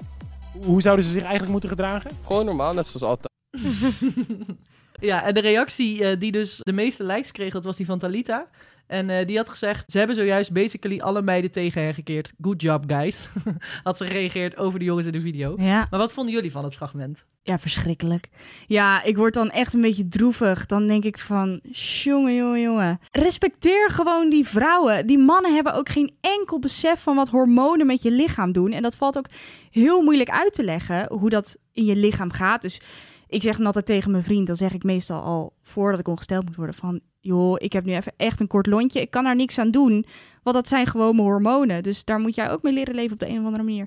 Hoe 0.65 0.83
zouden 0.83 1.05
ze 1.05 1.11
zich 1.11 1.21
eigenlijk 1.23 1.51
moeten 1.53 1.69
gedragen? 1.69 2.11
gewoon 2.25 2.45
normaal, 2.45 2.73
net 2.73 2.87
zoals 2.87 3.03
altijd. 3.03 3.33
Ja, 5.01 5.25
en 5.25 5.35
de 5.35 5.41
reactie 5.41 6.05
eh, 6.05 6.19
die 6.21 6.33
dus 6.33 6.59
de 6.63 6.73
meeste 6.73 7.05
likes 7.05 7.33
kreeg, 7.33 7.53
dat 7.53 7.65
was 7.65 7.77
die 7.77 7.87
van 7.87 7.99
Talita. 7.99 8.47
En 8.89 9.11
eh, 9.11 9.27
die 9.27 9.37
had 9.37 9.49
gezegd, 9.49 9.93
ze 9.93 9.99
hebben 9.99 10.17
zojuist 10.17 10.53
basically 10.53 11.01
alle 11.01 11.23
meiden 11.23 11.51
tegen 11.51 11.83
hen 11.83 11.95
gekeerd. 11.95 12.33
Good 12.41 12.63
job, 12.63 12.85
guys. 12.87 13.29
had 13.83 13.97
ze 13.97 14.07
gereageerd 14.07 14.57
over 14.57 14.79
de 14.79 14.85
jongens 14.85 15.07
in 15.07 15.13
de 15.13 15.21
video. 15.21 15.55
Ja. 15.59 15.87
Maar 15.91 16.01
wat 16.01 16.13
vonden 16.13 16.35
jullie 16.35 16.51
van 16.51 16.65
het 16.65 16.75
fragment? 16.75 17.27
Ja, 17.43 17.59
verschrikkelijk. 17.59 18.29
Ja, 18.67 19.03
ik 19.03 19.17
word 19.17 19.35
dan 19.35 19.51
echt 19.51 19.75
een 19.75 19.81
beetje 19.81 20.09
droevig. 20.09 20.67
Dan 20.67 20.87
denk 20.87 21.05
ik 21.05 21.19
van, 21.19 21.61
jongen, 21.71 22.35
jongen, 22.35 22.61
jongen. 22.61 23.01
Respecteer 23.11 23.91
gewoon 23.91 24.31
die 24.31 24.47
vrouwen. 24.47 25.07
Die 25.07 25.19
mannen 25.19 25.55
hebben 25.55 25.75
ook 25.75 25.89
geen 25.89 26.15
enkel 26.21 26.59
besef 26.59 27.01
van 27.01 27.17
wat 27.17 27.29
hormonen 27.29 27.87
met 27.87 28.03
je 28.03 28.11
lichaam 28.11 28.53
doen. 28.53 28.73
En 28.73 28.83
dat 28.83 28.97
valt 28.97 29.19
ook 29.19 29.29
heel 29.71 30.03
moeilijk 30.03 30.31
uit 30.31 30.55
te 30.55 30.65
leggen, 30.65 31.13
hoe 31.13 31.31
dat 31.31 31.57
in 31.73 31.85
je 31.85 31.97
lichaam 31.97 32.31
gaat. 32.31 32.63
Dus 32.63 32.81
ik 33.27 33.43
zeg 33.43 33.57
dan 33.57 33.67
altijd 33.67 33.87
tegen 33.87 34.11
mijn 34.11 34.23
vriend, 34.23 34.47
dan 34.47 34.57
zeg 34.57 34.75
ik 34.75 34.83
meestal 34.83 35.23
al 35.23 35.53
voordat 35.63 36.01
ik 36.01 36.09
ongesteld 36.09 36.45
moet 36.45 36.57
worden 36.57 36.75
van... 36.75 37.01
joh, 37.29 37.57
ik 37.59 37.73
heb 37.73 37.85
nu 37.85 37.95
even 37.95 38.13
echt 38.17 38.41
een 38.41 38.47
kort 38.47 38.67
lontje, 38.67 39.01
ik 39.01 39.11
kan 39.11 39.25
daar 39.25 39.37
niks 39.37 39.59
aan 39.59 39.71
doen. 39.71 40.07
Want 40.43 40.57
dat 40.57 40.69
zijn 40.69 40.87
gewoon 40.87 41.17
mijn 41.17 41.29
hormonen. 41.29 41.83
Dus 41.83 42.05
daar 42.05 42.19
moet 42.19 42.35
jij 42.35 42.51
ook 42.51 42.63
mee 42.63 42.73
leren 42.73 42.95
leven 42.95 43.13
op 43.13 43.19
de 43.19 43.29
een 43.29 43.39
of 43.39 43.45
andere 43.45 43.63
manier. 43.63 43.87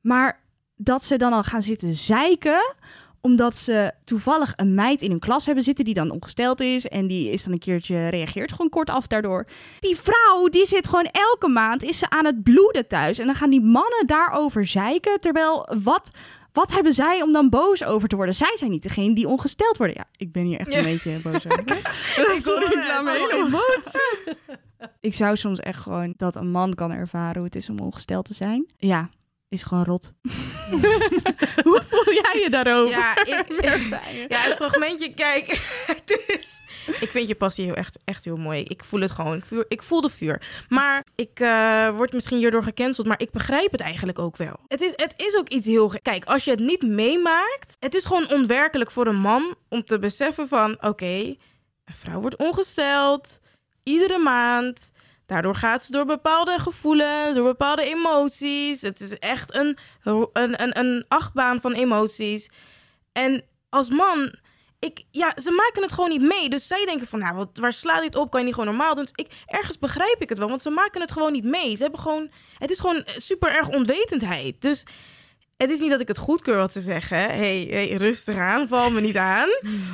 Maar 0.00 0.40
dat 0.76 1.04
ze 1.04 1.16
dan 1.16 1.32
al 1.32 1.42
gaan 1.42 1.62
zitten 1.62 1.94
zeiken 1.94 2.74
omdat 3.20 3.56
ze 3.56 3.92
toevallig 4.04 4.52
een 4.56 4.74
meid 4.74 5.02
in 5.02 5.10
hun 5.10 5.18
klas 5.18 5.46
hebben 5.46 5.64
zitten 5.64 5.84
die 5.84 5.94
dan 5.94 6.10
ongesteld 6.10 6.60
is. 6.60 6.88
En 6.88 7.06
die 7.06 7.30
is 7.30 7.44
dan 7.44 7.52
een 7.52 7.58
keertje 7.58 8.08
reageert 8.08 8.50
gewoon 8.50 8.68
kort 8.68 8.90
af 8.90 9.06
daardoor. 9.06 9.46
Die 9.78 9.96
vrouw 9.96 10.48
die 10.48 10.66
zit 10.66 10.88
gewoon 10.88 11.08
elke 11.12 11.48
maand 11.48 11.82
is 11.82 11.98
ze 11.98 12.10
aan 12.10 12.24
het 12.24 12.42
bloeden 12.42 12.86
thuis. 12.86 13.18
En 13.18 13.26
dan 13.26 13.34
gaan 13.34 13.50
die 13.50 13.60
mannen 13.60 14.06
daarover 14.06 14.66
zeiken. 14.66 15.20
Terwijl 15.20 15.68
wat, 15.82 16.10
wat 16.52 16.72
hebben 16.72 16.92
zij 16.92 17.22
om 17.22 17.32
dan 17.32 17.48
boos 17.48 17.84
over 17.84 18.08
te 18.08 18.16
worden? 18.16 18.34
Zij 18.34 18.56
zijn 18.56 18.70
niet 18.70 18.82
degene 18.82 19.14
die 19.14 19.28
ongesteld 19.28 19.76
worden. 19.76 19.96
Ja, 19.96 20.06
ik 20.16 20.32
ben 20.32 20.44
hier 20.44 20.58
echt 20.58 20.74
een 20.74 20.82
beetje 20.82 21.18
boos 21.22 21.46
over. 21.46 21.60
Ik 21.66 22.86
laat 22.86 23.04
me 23.04 23.28
helemaal 23.30 23.60
Ik 25.00 25.14
zou 25.14 25.36
soms 25.36 25.60
echt 25.60 25.80
gewoon 25.80 26.14
dat 26.16 26.36
een 26.36 26.50
man 26.50 26.74
kan 26.74 26.92
ervaren 26.92 27.36
hoe 27.36 27.44
het 27.44 27.54
is 27.54 27.70
om 27.70 27.78
ongesteld 27.78 28.24
te 28.24 28.34
zijn. 28.34 28.66
Ja, 28.76 29.08
is 29.50 29.62
gewoon 29.62 29.84
rot. 29.84 30.12
hoe 31.66 31.82
voel 31.88 32.14
jij 32.14 32.40
je 32.42 32.46
daarover? 32.50 32.98
Ja, 32.98 33.16
ik, 33.16 33.62
ja, 34.28 34.38
het 34.38 34.54
fragmentje, 34.54 35.14
kijk, 35.14 35.46
het 35.86 36.24
is, 36.26 36.60
ik 37.00 37.10
vind 37.10 37.28
je 37.28 37.34
passie 37.34 37.64
heel 37.64 37.74
echt, 37.74 37.98
echt 38.04 38.24
heel 38.24 38.36
mooi. 38.36 38.62
Ik 38.62 38.84
voel 38.84 39.00
het 39.00 39.10
gewoon, 39.10 39.36
ik, 39.36 39.44
voel, 39.44 39.64
ik 39.68 39.82
voel 39.82 40.00
de 40.00 40.08
vuur. 40.08 40.64
Maar 40.68 41.04
ik 41.14 41.40
eh, 41.40 41.96
word 41.96 42.12
misschien 42.12 42.38
hierdoor 42.38 42.62
gecanceld, 42.62 43.06
maar 43.06 43.20
ik 43.20 43.30
begrijp 43.30 43.72
het 43.72 43.80
eigenlijk 43.80 44.18
ook 44.18 44.36
wel. 44.36 44.56
Het 44.68 44.80
is, 44.80 44.92
het 44.96 45.14
is 45.16 45.36
ook 45.36 45.48
iets 45.48 45.66
heel... 45.66 45.92
Kijk, 46.02 46.24
als 46.24 46.44
je 46.44 46.50
het 46.50 46.60
niet 46.60 46.82
meemaakt, 46.82 47.76
het 47.78 47.94
is 47.94 48.04
gewoon 48.04 48.30
onwerkelijk 48.30 48.90
voor 48.90 49.06
een 49.06 49.20
man 49.20 49.54
om 49.68 49.84
te 49.84 49.98
beseffen 49.98 50.48
van, 50.48 50.82
oké, 50.82 51.14
een 51.84 51.94
vrouw 51.94 52.20
wordt 52.20 52.36
ongesteld, 52.36 53.40
iedere 53.82 54.18
maand... 54.18 54.90
Daardoor 55.30 55.54
gaat 55.54 55.82
ze 55.82 55.92
door 55.92 56.04
bepaalde 56.04 56.58
gevoelens, 56.58 57.34
door 57.34 57.44
bepaalde 57.44 57.84
emoties. 57.84 58.80
Het 58.80 59.00
is 59.00 59.18
echt 59.18 59.54
een, 59.54 59.78
een, 60.02 60.62
een, 60.62 60.78
een 60.78 61.04
achtbaan 61.08 61.60
van 61.60 61.72
emoties. 61.72 62.50
En 63.12 63.44
als 63.68 63.88
man, 63.88 64.34
ik, 64.78 65.04
ja, 65.10 65.32
ze 65.36 65.50
maken 65.50 65.82
het 65.82 65.92
gewoon 65.92 66.10
niet 66.10 66.22
mee. 66.22 66.48
Dus 66.48 66.66
zij 66.66 66.84
denken 66.84 67.06
van, 67.06 67.18
nou, 67.18 67.36
wat, 67.36 67.48
waar 67.52 67.72
slaat 67.72 68.02
dit 68.02 68.16
op? 68.16 68.30
Kan 68.30 68.40
je 68.40 68.46
niet 68.46 68.54
gewoon 68.54 68.74
normaal 68.74 68.94
doen? 68.94 69.04
Dus 69.04 69.26
ik, 69.26 69.32
ergens 69.46 69.78
begrijp 69.78 70.16
ik 70.18 70.28
het 70.28 70.38
wel, 70.38 70.48
want 70.48 70.62
ze 70.62 70.70
maken 70.70 71.00
het 71.00 71.12
gewoon 71.12 71.32
niet 71.32 71.44
mee. 71.44 71.76
Ze 71.76 71.82
hebben 71.82 72.00
gewoon, 72.00 72.30
het 72.58 72.70
is 72.70 72.78
gewoon 72.78 73.02
super 73.06 73.54
erg 73.54 73.68
onwetendheid. 73.68 74.60
Dus 74.60 74.84
het 75.56 75.70
is 75.70 75.80
niet 75.80 75.90
dat 75.90 76.00
ik 76.00 76.08
het 76.08 76.18
goedkeur 76.18 76.56
wat 76.56 76.72
ze 76.72 76.80
zeggen. 76.80 77.18
hey, 77.18 77.66
hey, 77.70 77.92
rustig 77.92 78.36
aan, 78.36 78.68
val 78.68 78.90
me 78.90 79.00
niet 79.00 79.16
aan. 79.16 79.48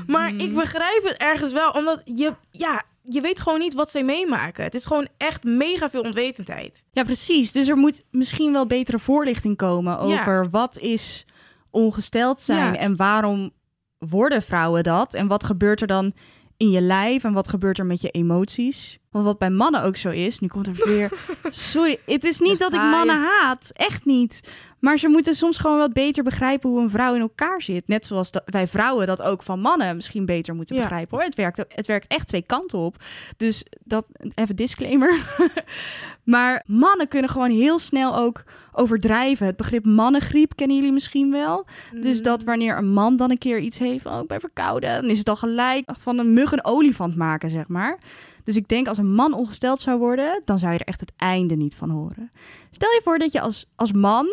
Maar 0.07 0.35
ik 0.35 0.55
begrijp 0.55 1.05
het 1.05 1.17
ergens 1.17 1.53
wel, 1.53 1.71
omdat 1.71 2.03
je, 2.05 2.35
ja, 2.51 2.83
je 3.09 3.21
weet 3.21 3.41
gewoon 3.41 3.59
niet 3.59 3.75
wat 3.75 3.91
zij 3.91 4.05
meemaken. 4.05 4.65
Het 4.65 4.75
is 4.75 4.85
gewoon 4.85 5.09
echt 5.17 5.45
mega 5.45 5.91
veel 5.91 6.03
onwetendheid. 6.03 6.83
Ja, 6.93 7.03
precies. 7.03 7.53
Dus 7.53 7.69
er 7.69 7.77
moet 7.77 8.05
misschien 8.11 8.53
wel 8.53 8.67
betere 8.67 8.99
voorlichting 8.99 9.57
komen 9.57 9.99
over 9.99 10.51
wat 10.51 10.79
is 10.79 11.25
ongesteld 11.71 12.41
zijn 12.41 12.73
Ja. 12.73 12.79
en 12.79 12.97
waarom 12.97 13.51
worden 13.99 14.43
vrouwen 14.43 14.83
dat 14.83 15.15
en 15.15 15.27
wat 15.27 15.45
gebeurt 15.45 15.81
er 15.81 15.87
dan 15.87 16.13
in 16.57 16.71
je 16.71 16.81
lijf 16.81 17.25
en 17.25 17.33
wat 17.33 17.49
gebeurt 17.49 17.79
er 17.79 17.87
met 17.87 18.01
je 18.01 18.11
emoties. 18.11 18.99
Want 19.11 19.25
wat 19.25 19.39
bij 19.39 19.51
mannen 19.51 19.83
ook 19.83 19.97
zo 19.97 20.09
is, 20.11 20.39
nu 20.39 20.49
komt 20.49 20.67
er 20.67 20.85
weer. 20.87 21.11
Sorry, 21.49 21.99
het 22.07 22.25
is 22.25 22.39
niet 22.39 22.59
dat 22.59 22.73
ik 22.75 22.81
mannen 22.81 23.17
haat, 23.21 23.71
echt 23.75 24.05
niet. 24.05 24.41
Maar 24.79 24.99
ze 24.99 25.09
moeten 25.09 25.35
soms 25.35 25.59
gewoon 25.59 25.79
wat 25.79 25.93
beter 25.93 26.25
begrijpen 26.25 26.71
hoe 26.71 26.81
een 26.81 26.91
vrouw 26.91 27.15
in 27.15 27.21
elkaar 27.21 27.63
zit. 27.63 27.89
Net 27.89 28.07
zoals 28.07 28.31
dat 28.31 28.43
wij 28.47 28.67
vrouwen 28.67 29.07
dat 29.07 29.23
ook 29.23 29.43
van 29.43 29.61
mannen 29.61 29.97
misschien 29.97 30.27
beter 30.27 30.55
moeten 30.55 30.77
Ja. 30.77 30.83
begrijpen. 30.83 31.17
Hoor. 31.17 31.27
Het, 31.27 31.35
werkt, 31.35 31.61
ook- 31.61 31.73
het 31.75 31.87
werkt 31.87 32.07
echt 32.07 32.27
twee 32.29 32.43
kanten 32.43 32.79
op. 32.79 32.97
Dus 33.37 33.65
dat 33.85 34.05
even 34.35 34.57
disclaimer. 34.57 35.19
maar 36.25 36.63
mannen 36.67 37.09
kunnen 37.09 37.31
gewoon 37.31 37.51
heel 37.51 37.79
snel 37.79 38.17
ook 38.17 38.45
overdrijven. 38.73 39.47
Het 39.47 39.57
begrip 39.57 39.85
mannengriep 39.85 40.57
kennen 40.57 40.77
jullie 40.77 40.93
misschien 40.93 41.31
wel. 41.31 41.67
Dus 42.01 42.23
dat 42.23 42.45
wanneer 42.45 42.77
een 42.79 42.93
man 42.93 43.17
dan 43.17 43.31
een 43.31 43.39
keer 43.39 43.59
iets 43.59 43.79
heeft, 43.79 44.07
oh, 44.07 44.21
ik 44.21 44.29
ben 44.29 44.41
verkouden, 44.41 45.01
dan 45.01 45.11
is 45.11 45.19
het 45.19 45.29
al 45.29 45.37
gelijk 45.37 45.89
van 45.99 46.19
een 46.19 46.33
mug 46.33 46.53
een 46.53 46.65
olifant 46.65 47.17
maken, 47.17 47.51
zeg 47.51 47.69
maar. 47.69 47.99
Dus 48.47 48.57
ik 48.57 48.69
denk 48.69 48.89
als 48.89 48.99
een 48.99 49.15
man 49.15 49.33
ongesteld 49.35 49.81
zou 49.81 49.99
worden, 49.99 50.43
dan 50.45 50.59
zou 50.59 50.73
je 50.73 50.79
er 50.79 50.87
echt 50.87 51.01
het 51.01 51.13
einde 51.17 51.55
niet 51.57 51.75
van 51.75 51.91
horen. 51.91 52.29
Stel 52.71 52.89
je 52.91 53.01
voor 53.05 53.19
dat 53.19 53.33
je 53.33 53.41
als, 53.41 53.67
als 53.77 53.93
man 53.93 54.27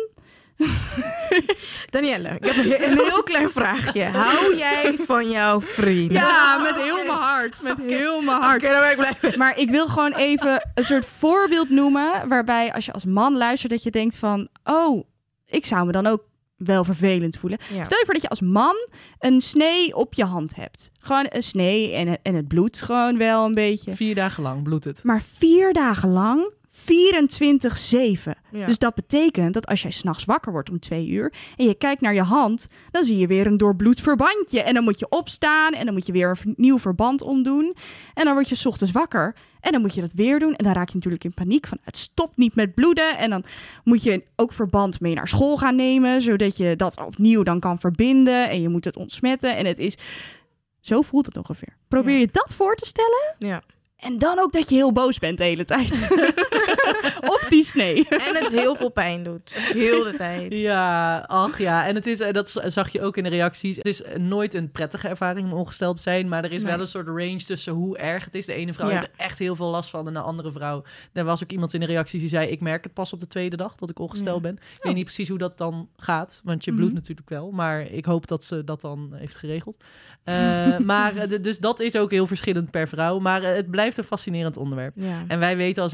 Danielle, 1.90 2.28
ik 2.28 2.44
heb 2.44 2.56
een, 2.56 2.70
he- 2.70 2.84
een 2.90 2.98
heel 3.08 3.22
klein 3.22 3.50
vraagje. 3.50 4.02
Hou 4.04 4.56
jij 4.56 4.96
van 5.06 5.30
jouw 5.30 5.60
vriend? 5.60 6.12
Ja, 6.12 6.58
met 6.62 6.74
heel 6.82 6.96
mijn 6.96 7.18
hart. 7.18 7.62
Met 7.62 7.78
heel 7.86 8.22
mijn 8.22 8.40
hart. 8.42 8.62
Oké, 8.64 8.72
dan 8.72 8.80
ben 8.82 8.90
ik 8.90 8.96
blij. 9.18 9.36
Maar 9.36 9.58
ik 9.58 9.70
wil 9.70 9.86
gewoon 9.86 10.12
even 10.14 10.70
een 10.74 10.84
soort 10.84 11.06
voorbeeld 11.06 11.70
noemen. 11.70 12.28
Waarbij 12.28 12.72
als 12.72 12.84
je 12.84 12.92
als 12.92 13.04
man 13.04 13.36
luistert, 13.36 13.72
dat 13.72 13.82
je 13.82 13.90
denkt 13.90 14.16
van... 14.16 14.48
Oh, 14.64 15.04
ik 15.46 15.66
zou 15.66 15.86
me 15.86 15.92
dan 15.92 16.06
ook 16.06 16.22
wel 16.66 16.84
vervelend 16.84 17.36
voelen. 17.36 17.58
Ja. 17.74 17.84
Stel 17.84 17.98
je 17.98 18.04
voor 18.04 18.14
dat 18.14 18.22
je 18.22 18.28
als 18.28 18.40
man 18.40 18.88
een 19.18 19.40
snee 19.40 19.96
op 19.96 20.14
je 20.14 20.24
hand 20.24 20.54
hebt. 20.56 20.90
Gewoon 21.00 21.26
een 21.28 21.42
snee 21.42 21.92
en 21.92 22.22
en 22.22 22.34
het 22.34 22.48
bloedt 22.48 22.82
gewoon 22.82 23.18
wel 23.18 23.44
een 23.44 23.54
beetje. 23.54 23.92
Vier 23.92 24.14
dagen 24.14 24.42
lang 24.42 24.62
bloedt 24.62 24.84
het. 24.84 25.02
Maar 25.02 25.22
vier 25.22 25.72
dagen 25.72 26.08
lang, 26.08 26.52
24-7. 26.84 28.30
Ja. 28.50 28.66
Dus 28.66 28.78
dat 28.78 28.94
betekent 28.94 29.54
dat 29.54 29.66
als 29.66 29.82
jij 29.82 29.90
s'nachts 29.90 30.24
wakker 30.24 30.52
wordt 30.52 30.70
om 30.70 30.78
twee 30.80 31.08
uur 31.08 31.32
en 31.56 31.66
je 31.66 31.74
kijkt 31.74 32.00
naar 32.00 32.14
je 32.14 32.22
hand, 32.22 32.68
dan 32.90 33.04
zie 33.04 33.16
je 33.18 33.26
weer 33.26 33.46
een 33.46 33.56
doorbloed 33.56 34.00
verbandje. 34.00 34.62
En 34.62 34.74
dan 34.74 34.84
moet 34.84 34.98
je 34.98 35.08
opstaan 35.08 35.72
en 35.72 35.84
dan 35.84 35.94
moet 35.94 36.06
je 36.06 36.12
weer 36.12 36.38
een 36.44 36.54
nieuw 36.56 36.78
verband 36.78 37.22
omdoen. 37.22 37.74
En 38.14 38.24
dan 38.24 38.34
word 38.34 38.48
je 38.48 38.54
's 38.54 38.66
ochtends 38.66 38.92
wakker 38.92 39.34
en 39.60 39.72
dan 39.72 39.80
moet 39.80 39.94
je 39.94 40.00
dat 40.00 40.12
weer 40.12 40.38
doen. 40.38 40.54
En 40.54 40.64
dan 40.64 40.72
raak 40.72 40.88
je 40.88 40.94
natuurlijk 40.94 41.24
in 41.24 41.34
paniek 41.34 41.66
van 41.66 41.78
het 41.82 41.96
stopt 41.96 42.36
niet 42.36 42.54
met 42.54 42.74
bloeden. 42.74 43.18
En 43.18 43.30
dan 43.30 43.44
moet 43.84 44.02
je 44.02 44.22
ook 44.36 44.52
verband 44.52 45.00
mee 45.00 45.14
naar 45.14 45.28
school 45.28 45.56
gaan 45.56 45.76
nemen, 45.76 46.22
zodat 46.22 46.56
je 46.56 46.76
dat 46.76 47.00
opnieuw 47.06 47.42
dan 47.42 47.60
kan 47.60 47.78
verbinden. 47.78 48.48
En 48.50 48.62
je 48.62 48.68
moet 48.68 48.84
het 48.84 48.96
ontsmetten. 48.96 49.56
En 49.56 49.66
het 49.66 49.78
is... 49.78 49.96
Zo 50.80 51.02
voelt 51.02 51.26
het 51.26 51.36
ongeveer. 51.36 51.76
Probeer 51.88 52.14
Ja. 52.14 52.20
je 52.20 52.28
dat 52.32 52.54
voor 52.54 52.74
te 52.76 52.86
stellen? 52.86 53.34
ja. 53.38 53.62
En 53.96 54.18
dan 54.18 54.38
ook 54.38 54.52
dat 54.52 54.68
je 54.68 54.74
heel 54.74 54.92
boos 54.92 55.18
bent 55.18 55.38
de 55.38 55.44
hele 55.44 55.64
tijd. 55.64 55.90
Op 57.34 57.46
die 57.48 57.62
snee. 57.64 58.08
En 58.08 58.34
het 58.42 58.52
heel 58.52 58.74
veel 58.74 58.88
pijn 58.90 59.22
doet. 59.22 59.54
Heel 59.72 60.02
de 60.04 60.14
tijd. 60.16 60.52
Ja, 60.52 61.18
ach 61.26 61.58
ja. 61.58 61.86
En 61.86 61.94
het 61.94 62.06
is, 62.06 62.20
eh, 62.20 62.32
dat 62.32 62.62
zag 62.66 62.88
je 62.88 63.02
ook 63.02 63.16
in 63.16 63.22
de 63.22 63.28
reacties. 63.28 63.76
Het 63.76 63.86
is 63.86 64.02
eh, 64.02 64.18
nooit 64.18 64.54
een 64.54 64.70
prettige 64.70 65.08
ervaring 65.08 65.52
om 65.52 65.58
ongesteld 65.58 65.96
te 65.96 66.02
zijn. 66.02 66.28
Maar 66.28 66.44
er 66.44 66.52
is 66.52 66.62
Nee. 66.62 66.70
wel 66.72 66.80
een 66.80 66.86
soort 66.86 67.06
range 67.06 67.36
tussen 67.44 67.72
hoe 67.72 67.98
erg 67.98 68.24
het 68.24 68.34
is. 68.34 68.46
De 68.46 68.52
ene 68.52 68.72
vrouw 68.72 68.88
Ja. 68.88 68.92
heeft 68.94 69.06
er 69.06 69.24
echt 69.24 69.38
heel 69.38 69.56
veel 69.56 69.70
last 69.70 69.90
van. 69.90 70.06
En 70.06 70.12
de 70.12 70.20
andere 70.20 70.50
vrouw. 70.52 70.82
Er 71.12 71.24
was 71.24 71.42
ook 71.42 71.50
iemand 71.50 71.74
in 71.74 71.80
de 71.80 71.86
reacties 71.86 72.20
die 72.20 72.28
zei: 72.28 72.48
Ik 72.48 72.60
merk 72.60 72.84
het 72.84 72.92
pas 72.94 73.12
op 73.12 73.20
de 73.20 73.26
tweede 73.26 73.56
dag 73.56 73.74
dat 73.74 73.90
ik 73.90 73.98
ongesteld 73.98 74.36
Ja. 74.36 74.42
ben. 74.42 74.52
Ik 74.76 74.82
weet 74.82 74.94
niet 74.94 75.04
precies 75.04 75.28
hoe 75.28 75.38
dat 75.38 75.58
dan 75.58 75.88
gaat. 75.96 76.40
Want 76.44 76.64
je 76.64 76.70
Mhm. 76.70 76.80
bloedt 76.80 76.94
natuurlijk 76.94 77.28
wel. 77.28 77.50
Maar 77.50 77.80
ik 77.80 78.04
hoop 78.04 78.26
dat 78.26 78.44
ze 78.44 78.64
dat 78.64 78.80
dan 78.80 79.10
heeft 79.14 79.36
geregeld. 79.36 79.76
Eh, 80.24 80.34
maar 80.78 81.12
dus 81.40 81.58
dat 81.58 81.80
is 81.80 81.96
ook 81.96 82.10
heel 82.10 82.26
verschillend 82.26 82.70
per 82.70 82.88
vrouw. 82.88 83.18
Maar 83.18 83.42
het 83.42 83.70
blijft 83.70 83.96
een 83.96 84.04
fascinerend 84.04 84.56
onderwerp. 84.56 84.92
Ja. 84.96 85.24
En 85.28 85.38
wij 85.38 85.56
weten 85.56 85.82
als 85.82 85.92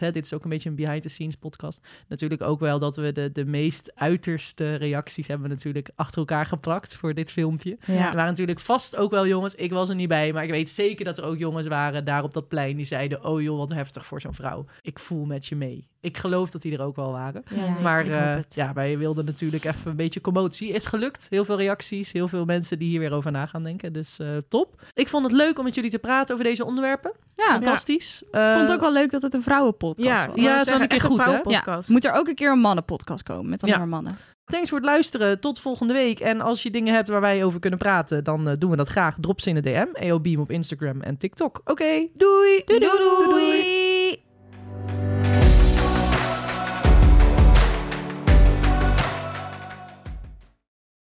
hè, 0.00 0.12
dit 0.12 0.24
is 0.24 0.34
ook 0.34 0.44
een 0.44 0.50
beetje 0.50 0.68
een 0.68 0.74
behind-the-scenes 0.74 1.34
podcast, 1.34 1.86
natuurlijk 2.08 2.42
ook 2.42 2.60
wel 2.60 2.78
dat 2.78 2.96
we 2.96 3.12
de, 3.12 3.32
de 3.32 3.44
meest 3.44 3.92
uiterste 3.94 4.74
reacties 4.74 5.26
hebben 5.26 5.48
natuurlijk 5.48 5.90
achter 5.94 6.18
elkaar 6.18 6.46
geplakt 6.46 6.96
voor 6.96 7.14
dit 7.14 7.32
filmpje. 7.32 7.76
Ja. 7.86 8.08
Er 8.08 8.14
waren 8.14 8.30
natuurlijk 8.30 8.60
vast 8.60 8.96
ook 8.96 9.10
wel 9.10 9.26
jongens, 9.26 9.54
ik 9.54 9.72
was 9.72 9.88
er 9.88 9.94
niet 9.94 10.08
bij, 10.08 10.32
maar 10.32 10.44
ik 10.44 10.50
weet 10.50 10.70
zeker 10.70 11.04
dat 11.04 11.18
er 11.18 11.24
ook 11.24 11.38
jongens 11.38 11.66
waren 11.66 12.04
daar 12.04 12.22
op 12.22 12.34
dat 12.34 12.48
plein 12.48 12.76
die 12.76 12.84
zeiden, 12.84 13.24
oh 13.24 13.40
joh, 13.42 13.58
wat 13.58 13.72
heftig 13.72 14.06
voor 14.06 14.20
zo'n 14.20 14.34
vrouw. 14.34 14.64
Ik 14.82 14.98
voel 14.98 15.24
met 15.24 15.46
je 15.46 15.56
mee. 15.56 15.86
Ik 16.00 16.16
geloof 16.16 16.50
dat 16.50 16.62
die 16.62 16.72
er 16.72 16.82
ook 16.84 16.96
wel 16.96 17.12
waren. 17.12 17.42
Ja. 17.54 17.80
Maar 17.82 18.06
eh, 18.06 18.42
ja, 18.48 18.72
wij 18.72 18.98
wilden 18.98 19.24
natuurlijk 19.24 19.64
even 19.64 19.90
een 19.90 19.96
beetje 19.96 20.20
commotie. 20.20 20.68
Is 20.72 20.86
gelukt. 20.86 21.26
Heel 21.30 21.44
veel 21.44 21.56
reacties. 21.56 22.12
Heel 22.12 22.28
veel 22.28 22.44
mensen 22.44 22.78
die 22.78 22.88
hier 22.88 23.00
weer 23.00 23.12
over 23.12 23.30
na 23.30 23.46
gaan 23.46 23.62
denken. 23.62 23.92
Dus 23.92 24.18
eh, 24.18 24.28
top. 24.48 24.82
Ik 24.94 25.08
vond 25.08 25.24
het 25.24 25.34
leuk 25.34 25.58
om 25.58 25.64
met 25.64 25.74
jullie 25.74 25.90
te 25.90 25.98
praten 25.98 26.34
over 26.34 26.46
deze 26.46 26.64
onderwerpen. 26.64 27.12
Ja, 27.36 27.50
Fantastisch. 27.50 28.22
ik 28.22 28.28
vond 28.30 28.58
het 28.60 28.68
Eh, 28.68 28.74
ook 28.74 28.80
wel 28.80 28.92
leuk 28.92 29.10
dat 29.10 29.22
het 29.22 29.34
een 29.34 29.42
vrouwenpodcast 29.42 30.08
Ja, 30.08 30.26
was. 30.26 30.36
Ja, 30.36 30.42
ja 30.42 30.52
het 30.58 30.66
is 30.66 30.72
wel 30.72 30.80
een 30.82 30.88
keer 30.88 31.00
goed, 31.00 31.24
hè? 31.24 31.38
Ja. 31.42 31.80
Moet 31.86 32.04
er 32.04 32.12
ook 32.12 32.28
een 32.28 32.34
keer 32.34 32.50
een 32.52 32.58
mannenpodcast 32.60 33.22
komen 33.22 33.50
met 33.50 33.62
alleen 33.62 33.74
Ja. 33.74 33.80
maar 33.80 33.88
mannen. 33.88 34.16
Thanks 34.44 34.68
voor 34.68 34.78
het 34.78 34.86
luisteren. 34.86 35.40
Tot 35.40 35.60
volgende 35.60 35.92
week. 35.92 36.20
En 36.20 36.40
als 36.40 36.62
je 36.62 36.70
dingen 36.70 36.94
hebt 36.94 37.08
waar 37.08 37.20
wij 37.20 37.44
over 37.44 37.60
kunnen 37.60 37.78
praten, 37.78 38.24
dan 38.24 38.54
doen 38.58 38.70
we 38.70 38.76
dat 38.76 38.88
graag. 38.88 39.16
Drop 39.20 39.40
ze 39.40 39.48
in 39.48 39.54
de 39.54 39.60
DM. 39.60 39.86
EO 39.92 40.20
Beam 40.20 40.40
op 40.40 40.50
Instagram 40.50 41.00
en 41.00 41.16
TikTok. 41.16 41.60
Oké, 41.64 42.06
doei. 42.14 42.62
Doei 42.64 42.80
doei. 42.80 44.07